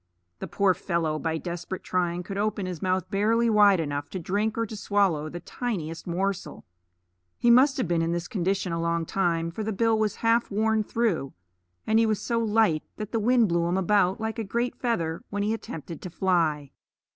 [0.39, 4.57] The poor fellow by desperate trying could open his mouth barely wide enough to drink
[4.57, 6.65] or to swallow the tiniest morsel.
[7.37, 10.49] He must have been in this condition a long time, for the bill was half
[10.49, 11.33] worn through,
[11.85, 15.21] and he was so light that the wind blew him about like a great feather
[15.29, 16.71] when he attempted to fly.